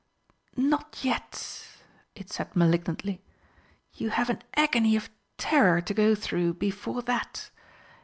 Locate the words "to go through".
5.79-6.55